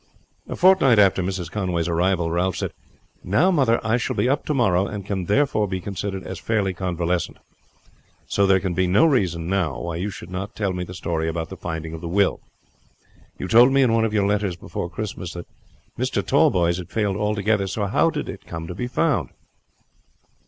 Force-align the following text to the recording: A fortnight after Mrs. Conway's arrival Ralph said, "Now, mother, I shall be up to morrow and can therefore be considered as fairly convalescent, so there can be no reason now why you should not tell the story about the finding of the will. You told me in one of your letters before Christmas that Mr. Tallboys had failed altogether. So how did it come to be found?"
A 0.47 0.55
fortnight 0.55 0.97
after 0.97 1.21
Mrs. 1.21 1.51
Conway's 1.51 1.87
arrival 1.87 2.31
Ralph 2.31 2.55
said, 2.55 2.71
"Now, 3.23 3.51
mother, 3.51 3.79
I 3.85 3.97
shall 3.97 4.15
be 4.15 4.27
up 4.27 4.47
to 4.47 4.53
morrow 4.55 4.87
and 4.87 5.05
can 5.05 5.25
therefore 5.25 5.67
be 5.67 5.79
considered 5.79 6.25
as 6.25 6.39
fairly 6.39 6.73
convalescent, 6.73 7.37
so 8.25 8.47
there 8.47 8.59
can 8.59 8.73
be 8.73 8.87
no 8.87 9.05
reason 9.05 9.45
now 9.47 9.79
why 9.79 9.97
you 9.97 10.09
should 10.09 10.31
not 10.31 10.55
tell 10.55 10.73
the 10.73 10.91
story 10.95 11.29
about 11.29 11.49
the 11.49 11.55
finding 11.55 11.93
of 11.93 12.01
the 12.01 12.07
will. 12.07 12.41
You 13.37 13.47
told 13.47 13.71
me 13.71 13.83
in 13.83 13.93
one 13.93 14.03
of 14.03 14.11
your 14.11 14.25
letters 14.25 14.55
before 14.55 14.89
Christmas 14.89 15.33
that 15.33 15.45
Mr. 15.99 16.25
Tallboys 16.25 16.77
had 16.79 16.89
failed 16.89 17.15
altogether. 17.17 17.67
So 17.67 17.85
how 17.85 18.09
did 18.09 18.27
it 18.27 18.47
come 18.47 18.65
to 18.65 18.73
be 18.73 18.87
found?" 18.87 19.29